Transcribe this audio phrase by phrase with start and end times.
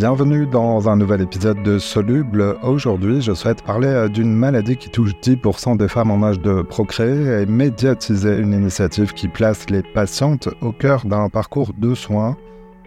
[0.00, 2.56] Bienvenue dans un nouvel épisode de Soluble.
[2.62, 6.62] Aujourd'hui, je souhaite parler euh, d'une maladie qui touche 10% des femmes en âge de
[6.62, 12.36] procréer et médiatiser une initiative qui place les patientes au cœur d'un parcours de soins.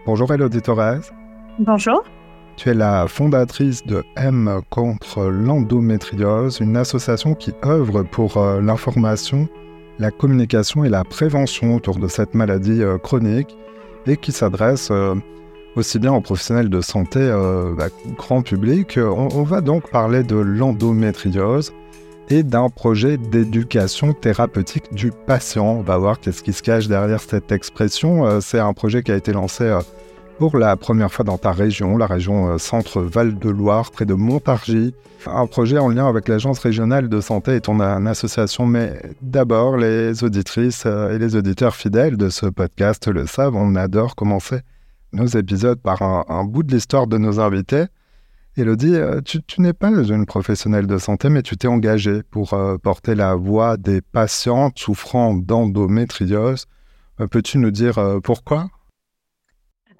[0.06, 1.02] Bonjour Elodie Torres.
[1.58, 2.02] Bonjour.
[2.56, 9.48] Tu es la fondatrice de M contre l'endométriose, une association qui œuvre pour euh, l'information,
[9.98, 13.54] la communication et la prévention autour de cette maladie euh, chronique
[14.06, 14.90] et qui s'adresse
[15.76, 18.98] aussi bien aux professionnels de santé euh, bah, grand public.
[18.98, 21.72] On, va donc parler de l'endométriose
[22.28, 25.76] et d'un projet d'éducation thérapeutique du patient.
[25.78, 28.26] On va voir qu'est-ce qui se cache derrière cette expression.
[28.26, 29.80] Euh, c'est un projet qui a été lancé euh,
[30.38, 34.94] pour la première fois dans ta région, la région Centre-Val de Loire, près de Montargis.
[35.26, 38.66] Un projet en lien avec l'Agence régionale de santé et ton association.
[38.66, 44.16] Mais d'abord, les auditrices et les auditeurs fidèles de ce podcast le savent, on adore
[44.16, 44.62] commencer
[45.12, 47.84] nos épisodes par un, bout de l'histoire de nos invités.
[48.56, 52.76] Elodie, euh, tu, n'es pas une professionnelle de santé, mais tu t'es engagée pour euh,
[52.76, 56.66] porter la voix des patientes souffrant d'endométriose.
[57.20, 58.68] Euh, peux-tu nous dire pourquoi?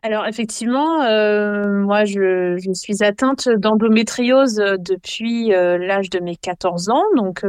[0.02, 7.46] Alors effectivement, moi je, je, suis atteinte d'endométriose depuis l'âge de mes 14 ans, donc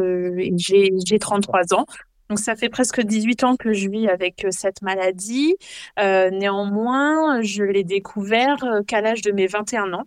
[0.56, 1.86] j'ai 33 ans.
[2.30, 5.56] Donc ça fait presque 18 ans que je vis avec euh, cette maladie.
[6.00, 10.04] Euh, néanmoins, je l'ai découvert euh, qu'à l'âge de mes 21 ans.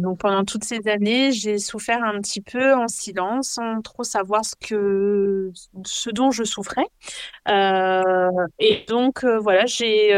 [0.00, 4.44] donc pendant toutes ces années, j'ai souffert un petit peu en silence, sans trop savoir
[4.44, 5.50] ce que
[5.84, 6.86] ce dont je souffrais.
[7.48, 10.14] et donc voilà, j'ai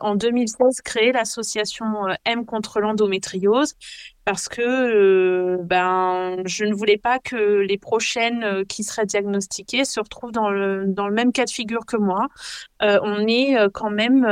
[0.00, 1.86] en 2016 créé l'association
[2.24, 3.74] M contre l'endométriose
[4.24, 9.84] parce que euh, ben, je ne voulais pas que les prochaines euh, qui seraient diagnostiquées
[9.84, 12.28] se retrouvent dans le, dans le même cas de figure que moi.
[12.82, 14.24] Euh, on est quand même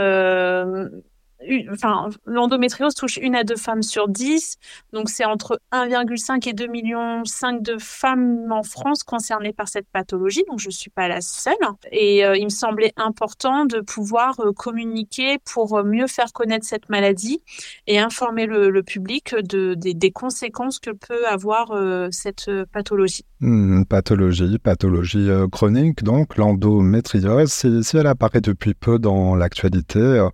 [1.70, 4.56] enfin, l'endométriose touche une à deux femmes sur dix,
[4.92, 9.86] donc c'est entre 1,5 et 2 millions 5 de femmes en France concernées par cette
[9.92, 11.54] pathologie, donc je suis pas la seule.
[11.92, 16.88] Et euh, il me semblait important de pouvoir euh, communiquer pour mieux faire connaître cette
[16.88, 17.40] maladie
[17.86, 23.24] et informer le, public de, des, conséquences que peut avoir euh, cette pathologie.
[23.40, 30.26] Mmh, pathologie, pathologie chronique, donc l'endométriose, si elle apparaît depuis peu dans l'actualité,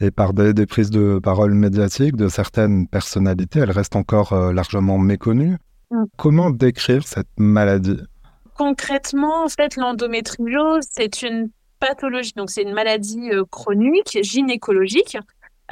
[0.00, 4.98] et par des, prises de parole médiatiques de certaines personnalités, elle reste encore euh, largement
[4.98, 5.58] méconnue.
[5.90, 6.04] Mm.
[6.16, 8.00] Comment décrire cette maladie?
[8.56, 15.18] Concrètement, en fait, l'endométriose, c'est une pathologie, donc c'est une maladie euh, chronique, gynécologique,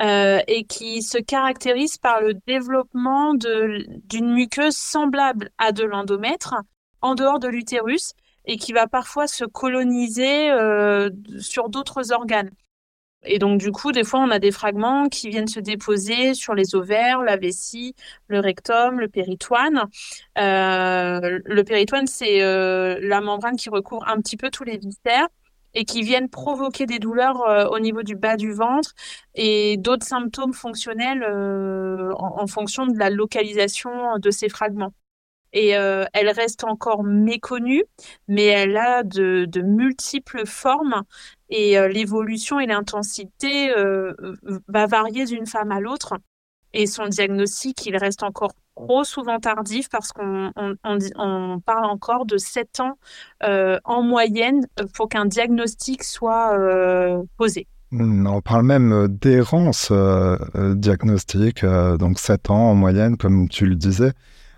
[0.00, 6.54] euh, et qui se caractérise par le développement d'une muqueuse semblable à de l'endomètre
[7.00, 8.12] en dehors de l'utérus
[8.44, 10.50] et qui va parfois se coloniser
[11.38, 12.50] sur d'autres organes.
[13.24, 16.54] Et donc, du coup, des fois, on a des fragments qui viennent se déposer sur
[16.54, 17.94] les ovaires, la vessie,
[18.28, 19.84] le rectum, le péritoine.
[20.38, 25.26] Euh, le péritoine, c'est euh, la membrane qui recouvre un petit peu tous les viscères
[25.74, 28.94] et qui viennent provoquer des douleurs euh, au niveau du bas du ventre
[29.34, 31.24] et d'autres symptômes fonctionnels
[32.16, 34.92] en, fonction de la localisation de ces fragments
[35.52, 37.84] et elle reste encore méconnue,
[38.28, 41.02] mais elle a de, multiples formes
[41.50, 44.12] et euh, l'évolution et l'intensité euh,
[44.68, 46.14] va varier d'une femme à l'autre.
[46.74, 50.74] Et son diagnostic, il reste encore trop souvent tardif parce qu'on on,
[51.16, 52.98] on, parle encore de 7 ans
[53.42, 56.56] euh, en moyenne pour qu'un diagnostic soit
[57.38, 57.66] posé.
[57.90, 59.90] On parle même d'errance
[60.54, 64.12] diagnostique, donc 7 ans en moyenne, comme tu le disais.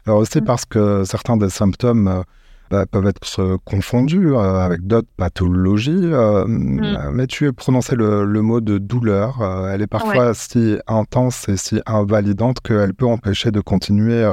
[0.06, 0.44] Alors aussi mmh.
[0.44, 2.24] parce que certains des symptômes
[2.70, 5.90] bah, peuvent être confondus euh, avec d'autres pathologies.
[5.90, 7.10] Euh, mm.
[7.12, 9.42] Mais tu as prononcé le, mot de douleur.
[9.42, 14.24] Euh, elle est parfois si intense et si invalidante qu'elle peut empêcher de continuer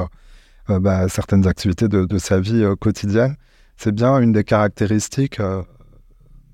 [0.68, 3.34] bah, certaines activités de, de sa vie quotidienne.
[3.76, 5.40] C'est bien une des caractéristiques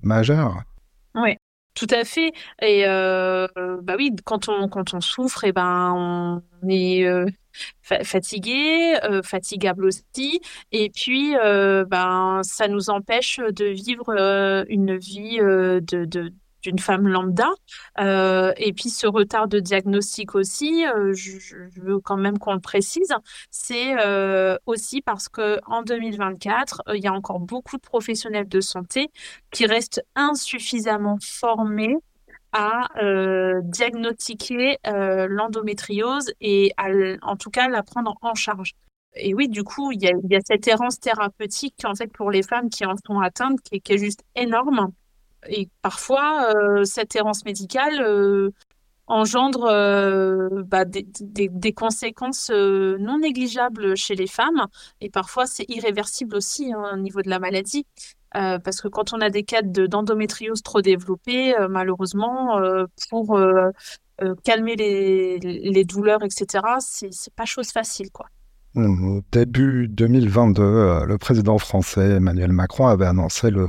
[0.03, 0.63] majeures.
[1.15, 1.37] Oui.
[1.75, 2.33] Tout à fait.
[2.63, 7.05] Et bah oui, quand on quand on souffre, et eh ben on est
[7.83, 10.41] fatigué, euh, fatigable aussi,
[10.73, 16.33] et puis euh, ben ça nous empêche de vivre euh, une vie de,
[16.65, 17.49] d'une femme lambda.
[17.99, 23.13] et puis ce retard de diagnostic aussi, je, veux quand même qu'on le précise,
[23.51, 23.95] c'est
[24.67, 29.11] aussi parce que en 2024, il y a encore beaucoup de professionnels de santé
[29.51, 31.97] qui restent insuffisamment formés
[32.55, 36.73] à euh, diagnostiquer euh, l'endométriose et
[37.23, 38.75] en tout cas la prendre en charge.
[39.17, 42.71] Et oui, du coup, il y a, cette errance thérapeutique en fait pour les femmes
[42.71, 44.93] qui en sont atteintes qui est juste énorme.
[45.49, 48.53] Et parfois, euh, cette errance médicale
[49.07, 49.65] engendre
[50.67, 54.67] bah, des, conséquences non négligeables chez les femmes
[55.03, 57.85] et parfois c'est irréversible aussi hein, au niveau de la maladie.
[58.33, 62.59] parce que quand on a des cas d'endométriose trop développés, malheureusement,
[63.11, 63.39] pour
[64.43, 68.27] calmer les, les, douleurs, etc., c'est pas chose facile, quoi.
[68.77, 73.69] Au début 2022, euh, le président français Emmanuel Macron avait annoncé le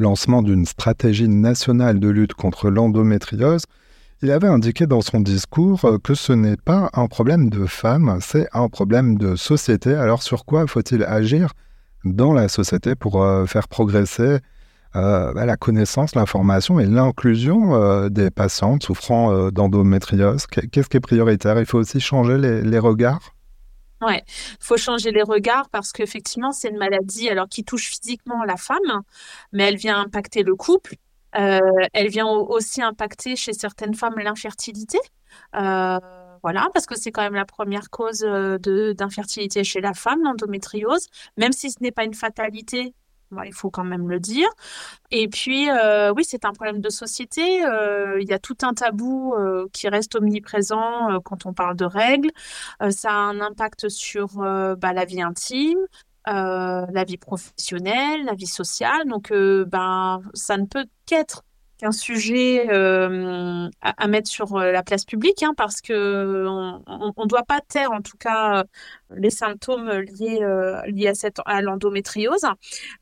[0.00, 3.62] lancement d'une stratégie nationale de lutte contre l'endométriose.
[4.22, 8.18] Il avait indiqué dans son discours euh, que ce n'est pas un problème de femmes,
[8.20, 9.94] c'est un problème de société.
[9.94, 11.52] Alors sur quoi faut-il agir
[12.04, 14.38] dans la société pour euh, faire progresser
[14.92, 20.48] bah, la connaissance, l'information et l'inclusion des patientes souffrant d'endométriose?
[20.48, 21.60] Qu'est-ce qui est prioritaire?
[21.60, 23.36] Il faut aussi changer les regards
[24.02, 24.24] Ouais,
[24.60, 29.02] faut changer les regards parce qu'effectivement, c'est une maladie alors qui touche physiquement la femme,
[29.52, 30.94] mais elle vient impacter le couple.
[31.36, 31.60] Euh,
[31.92, 34.98] elle vient aussi impacter chez certaines femmes l'infertilité.
[35.54, 35.98] Euh,
[36.42, 38.58] voilà, parce que c'est quand même la première cause euh,
[38.94, 41.08] d'infertilité chez la femme, l'endométriose.
[41.36, 42.94] Même si ce n'est pas une fatalité,
[43.44, 44.48] il faut quand même le dire.
[45.10, 47.64] Et puis, euh, oui, c'est un problème de société.
[47.64, 51.84] Euh, il y a tout un tabou euh, qui reste omniprésent quand on parle de
[51.84, 52.30] règles.
[52.90, 55.78] ça a un impact sur bah, la vie intime,
[56.26, 59.06] la vie professionnelle, la vie sociale.
[59.06, 61.42] Donc, ben, ça ne peut qu'être
[61.82, 67.28] un sujet euh, à, mettre sur euh, la place publique, hein, parce que on ne
[67.28, 68.64] doit pas taire en tout cas
[69.10, 72.46] les symptômes liés, euh, liés à, cette, à l'endométriose.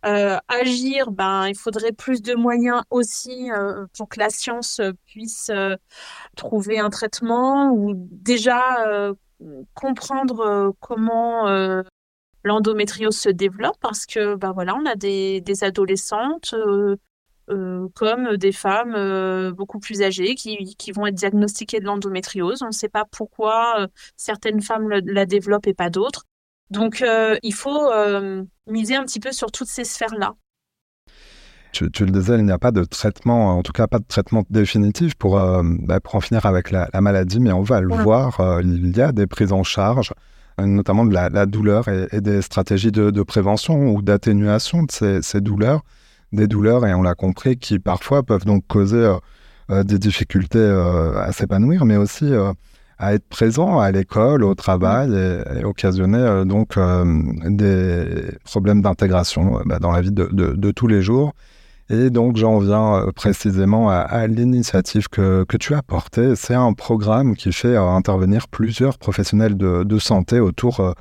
[0.03, 3.51] agir, ben, il faudrait plus de moyens aussi
[3.97, 5.51] pour que la science puisse
[6.37, 8.63] trouver un traitement ou déjà
[9.75, 11.47] comprendre comment
[12.45, 16.97] l'endométriose se développe parce que ben voilà on a des, des adolescentes euh,
[17.95, 22.63] comme des femmes euh, beaucoup plus âgées qui, qui, vont être diagnostiquées de l'endométriose.
[22.63, 23.87] On ne sait pas pourquoi euh,
[24.17, 26.25] certaines femmes la développent et pas d'autres.
[26.71, 27.03] Donc,
[27.43, 27.91] il faut
[28.67, 30.35] miser un petit peu sur toutes ces sphères-là.
[31.73, 34.45] Tu, le disais, il n'y a pas de traitement, en tout cas pas de traitement
[34.51, 38.95] définitif pour, bah, pour en finir avec la, maladie, mais on va le voir, il
[38.95, 40.13] y a des prises en charge,
[40.59, 45.81] notamment de la, douleur et, des stratégies de, prévention ou d'atténuation de ces, ces douleurs
[46.33, 49.17] des douleurs, et on l'a compris, qui parfois peuvent donc causer euh,
[49.71, 52.33] euh, des difficultés euh, à s'épanouir, mais aussi
[52.99, 56.79] à être présent à l'école, au travail, et, occasionner donc
[57.45, 61.35] des problèmes d'intégration bah, dans la vie de, tous les jours.
[61.91, 66.35] Et donc j'en viens précisément à, l'initiative que, tu as portée.
[66.35, 70.95] C'est un programme qui fait intervenir plusieurs professionnels de, santé autour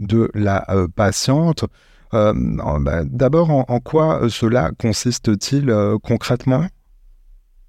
[0.00, 0.64] de la
[0.96, 1.66] patiente.
[2.14, 2.32] Euh,
[2.80, 6.66] bah, d'abord, en, quoi euh, cela consiste-t-il euh, concrètement?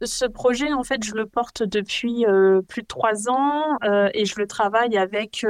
[0.03, 2.25] Ce projet, en fait, je le porte depuis
[2.67, 3.77] plus de trois ans
[4.13, 5.45] et je le travaille avec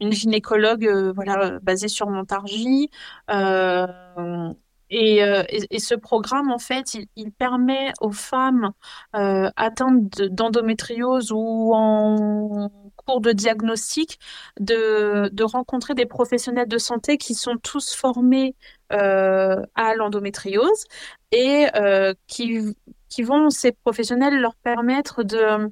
[0.00, 2.90] une gynécologue voilà, basée sur Montargis.
[4.90, 5.20] Et,
[5.78, 8.72] ce programme, en fait, il permet aux femmes
[9.12, 12.41] atteintes d'endométriose ou en
[13.06, 14.18] cours de diagnostic,
[14.60, 18.54] de, de, rencontrer des professionnels de santé qui sont tous formés
[18.92, 20.84] euh, à l'endométriose
[21.30, 22.76] et euh, qui,
[23.08, 25.70] qui vont, ces professionnels, leur permettre de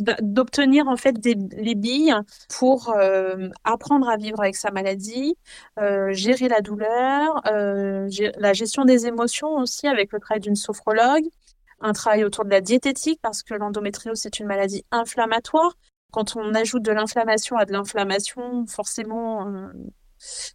[0.00, 2.16] d'obtenir en fait des, les billes
[2.48, 5.36] pour euh, apprendre à vivre avec sa maladie,
[6.10, 11.28] gérer la douleur, la gestion des émotions aussi avec le travail d'une sophrologue,
[11.80, 15.76] un travail autour de la diététique parce que l'endométriose c'est une maladie inflammatoire
[16.14, 19.66] quand on ajoute de l'inflammation à de l'inflammation, forcément, euh,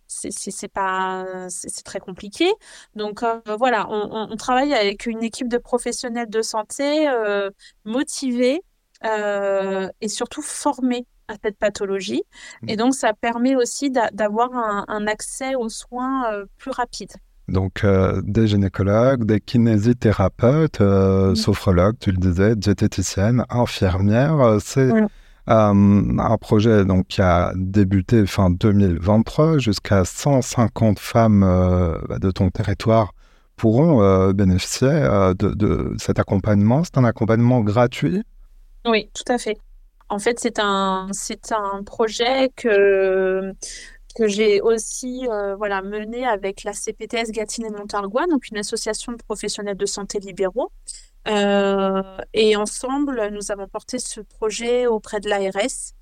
[0.08, 2.50] c'est pas c'est très compliqué.
[2.96, 7.50] Donc euh, voilà, on, travaille avec une équipe de professionnels de santé euh,
[7.84, 8.62] motivés
[9.04, 12.24] et surtout formés à cette pathologie.
[12.68, 16.24] Et donc ça permet aussi d'avoir un, accès aux soins
[16.58, 17.12] plus rapide.
[17.50, 17.84] Donc,
[18.24, 20.82] des gynécologues, des kinésithérapeutes,
[21.36, 25.08] sophrologues, tu le disais, diététiciennes, infirmières, c'est euh,
[25.50, 29.58] un projet donc, qui a débuté fin 2023.
[29.58, 33.14] Jusqu'à 150 femmes euh, de ton territoire
[33.56, 34.88] pourront euh, bénéficier
[35.38, 36.84] de, cet accompagnement.
[36.84, 38.24] C'est un accompagnement gratuit?
[38.86, 39.58] Oui, tout à fait.
[40.08, 41.10] En fait, c'est un,
[41.52, 43.54] un projet que,
[44.16, 45.28] que j'ai aussi
[45.58, 50.20] voilà, mené avec la CPTS Gatine et Montargois, donc une association de professionnels de santé
[50.20, 50.72] libéraux.
[51.30, 52.02] Euh,
[52.34, 55.94] et ensemble, nous avons porté ce projet auprès de l'ARS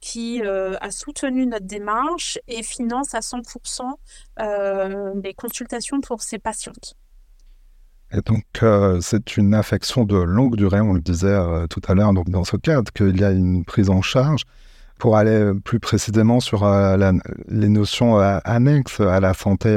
[0.00, 3.82] qui euh, a soutenu notre démarche et finance à 100%
[4.40, 6.94] euh, les consultations pour ces patientes.
[8.12, 11.36] Et donc, euh, c'est une affection de longue durée, on le disait
[11.68, 14.44] tout à l'heure, donc dans ce cadre, qu'il y a une prise en charge.
[14.98, 16.66] Pour aller plus précisément sur
[17.48, 19.68] les notions annexes à la santé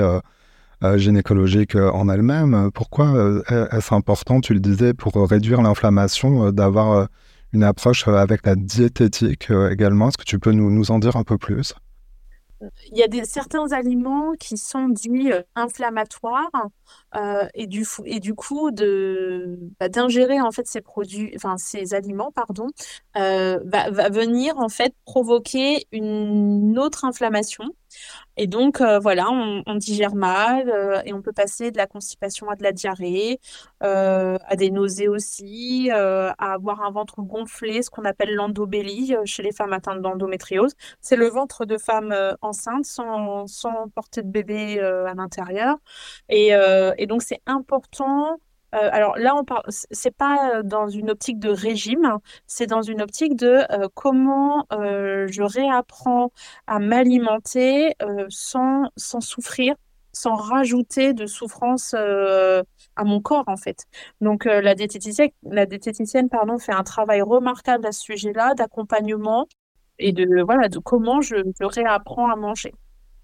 [0.95, 7.07] gynécologique en elle-même, pourquoi est-ce important, tu le disais, pour réduire l'inflammation, d'avoir
[7.51, 10.09] une approche avec la diététique également?
[10.09, 11.73] Est-ce que tu peux nous, nous en dire un peu plus?
[12.91, 16.51] Il y a des, certains aliments qui sont dits euh, inflammatoires
[17.15, 21.93] euh, et, du, et du coup de bah, d'ingérer en fait ces produits, enfin ces
[21.93, 22.67] aliments pardon,
[23.15, 27.63] euh, va, venir en fait provoquer une autre inflammation
[28.41, 32.49] et donc, euh, voilà, on, digère mal euh, et on peut passer de la constipation
[32.49, 33.41] à de la diarrhée,
[33.83, 39.43] euh, à des nausées aussi, à avoir un ventre gonflé, ce qu'on appelle l'endobélie chez
[39.43, 40.73] les femmes atteintes d'endométriose.
[41.01, 45.75] C'est le ventre de femmes enceintes sans, sans porter de bébé à l'intérieur.
[46.29, 46.51] Et,
[46.97, 48.39] et donc, c'est important
[48.75, 52.67] euh, alors là, on parle, c'est pas euh, dans une optique de régime, hein, c'est
[52.67, 56.31] dans une optique de euh, comment je réapprends
[56.67, 57.93] à m'alimenter
[58.29, 59.75] sans, sans souffrir,
[60.13, 63.85] sans rajouter de souffrance à mon corps en fait.
[64.21, 69.47] Donc la diététicienne, la diététicienne pardon, fait un travail remarquable à ce sujet-là, d'accompagnement
[69.99, 72.73] et de voilà de comment je réapprends à manger.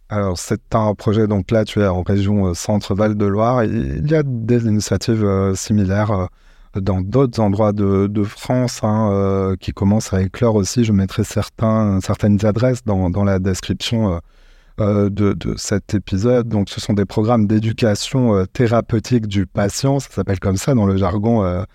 [0.10, 3.64] Alors, c'est un projet, donc là, tu es en région euh, Centre-Val de Loire.
[3.64, 9.72] Il y a des initiatives euh, similaires euh, dans d'autres endroits de, France hein, qui
[9.72, 10.84] commencent à éclore aussi.
[10.84, 14.20] Je mettrai certaines adresses dans, la description
[14.78, 16.50] de, cet épisode.
[16.50, 20.00] Donc, ce sont des programmes d'éducation thérapeutique du patient.
[20.02, 21.66] Ça s'appelle comme ça dans le jargon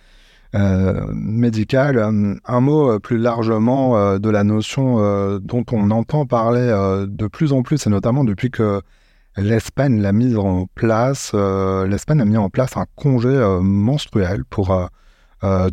[0.57, 1.97] euh, médical.
[1.97, 4.97] Euh, un mot euh, plus largement de la notion
[5.39, 6.69] dont on entend parler
[7.09, 8.81] de plus en plus, et notamment depuis que
[9.37, 11.33] l'Espagne l'a mise en place.
[11.35, 13.29] L'Espagne a mis en place un congé
[13.63, 14.77] menstruel pour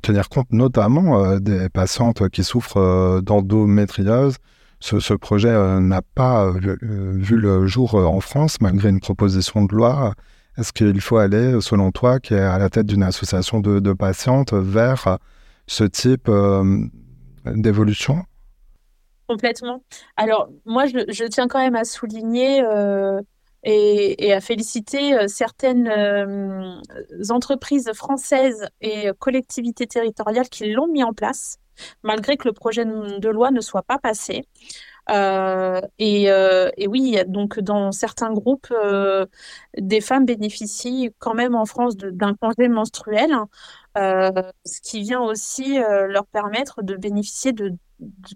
[0.01, 4.35] tenir compte notamment des patientes qui souffrent d'endométriose.
[4.79, 10.13] Ce, projet n'a pas vu le jour en France, malgré une proposition de loi
[10.57, 14.53] est-ce qu'il faut aller, selon toi, qui est à la tête d'une association de, patientes,
[14.53, 15.19] vers
[15.67, 16.83] ce type euh,
[17.45, 18.23] d'évolution?
[19.27, 19.83] Complètement.
[20.15, 23.21] Alors, moi, je, tiens quand même à souligner euh,
[23.63, 25.91] et, à féliciter euh, certaines
[27.29, 31.57] entreprises françaises et collectivités territoriales qui l'ont mis en place,
[32.01, 34.45] malgré que le projet de loi ne soit pas passé.
[35.09, 39.25] Euh, et, euh, et, oui, donc dans certains groupes, euh,
[39.77, 43.31] des femmes bénéficient quand même en France d'un congé menstruel,
[43.95, 47.73] ce qui vient aussi leur permettre de bénéficier de,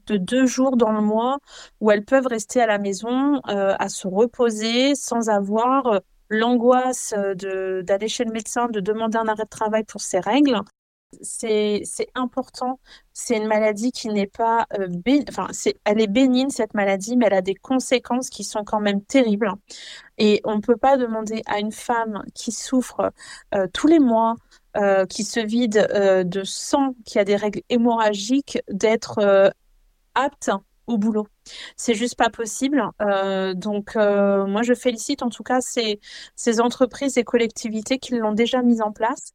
[0.07, 1.37] de, deux jours dans le mois
[1.79, 8.23] où elles peuvent rester à la maison à se reposer sans avoir l'angoisse d'aller chez
[8.25, 10.61] le médecin, de demander un arrêt de travail pour ses règles
[11.21, 11.83] c'est
[12.15, 12.79] important.
[13.13, 14.87] C'est une maladie qui n'est pas euh,
[15.85, 19.51] elle est bénigne cette maladie, mais elle a des conséquences qui sont quand même terribles.
[20.17, 23.11] Et on ne peut pas demander à une femme qui souffre
[23.55, 24.35] euh, tous les mois,
[24.77, 25.87] euh, qui se vide
[26.25, 29.53] de sang, qui a des règles hémorragiques, d'être
[30.15, 30.51] apte
[30.87, 31.27] au boulot.
[31.77, 32.83] C'est juste pas possible.
[33.55, 38.81] donc, moi, je félicite en tout cas ces entreprises et collectivités qui l'ont déjà mise
[38.81, 39.33] en place.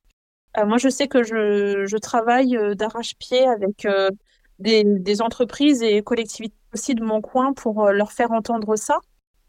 [0.58, 4.10] Euh, moi, je sais que je, travaille euh, d'arrache-pied avec euh,
[4.58, 8.98] des, entreprises et collectivités aussi de mon coin pour leur faire entendre ça,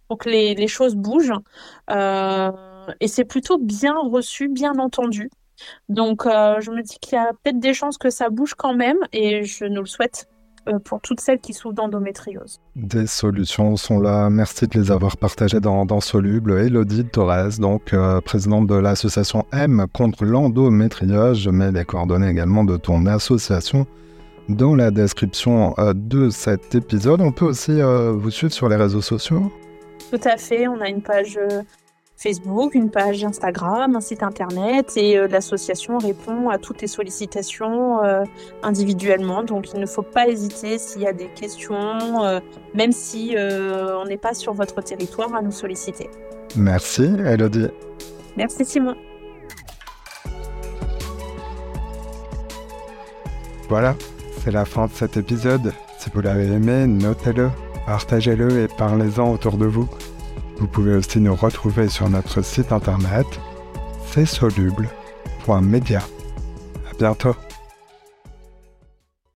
[0.08, 1.34] pour que les, choses bougent.
[1.90, 5.30] et c'est plutôt bien reçu, bien entendu.
[5.90, 8.98] Donc, je me dis qu'il y a peut-être des chances que ça bouge quand même
[9.12, 10.28] et je nous le souhaite.
[10.68, 12.60] Euh, pour toutes celles qui souffrent d'endométriose.
[12.76, 14.30] Des solutions sont là.
[14.30, 16.60] Merci de les avoir partagées dans, dans Soluble.
[16.60, 21.40] Elodie Torres, donc euh, présidente de l'association M contre l'endométriose.
[21.40, 23.88] Je mets les coordonnées également de ton association
[24.50, 27.22] dans la description euh, de cet épisode.
[27.22, 29.52] On peut aussi vous suivre sur les réseaux sociaux
[30.12, 30.68] Tout à fait.
[30.68, 31.40] On a une page
[32.18, 38.04] Facebook, une page Instagram, un site internet et euh, l'association répond à toutes les sollicitations
[38.04, 38.24] euh,
[38.64, 39.44] individuellement.
[39.44, 42.40] Donc il ne faut pas hésiter s'il y a des questions, euh,
[42.74, 46.10] même si on n'est pas sur votre territoire, à nous solliciter.
[46.56, 47.68] Merci Elodie.
[48.36, 48.96] Merci Simon.
[53.70, 53.96] Voilà,
[54.44, 55.74] c'est la fin de cet épisode.
[56.00, 57.50] Si vous l'avez aimé, notez-le,
[57.86, 59.88] partagez-le et parlez-en autour de vous.
[60.60, 63.28] Vous pouvez aussi nous retrouver sur notre site internet
[64.26, 66.00] csoluble.media.
[66.00, 67.36] À bientôt.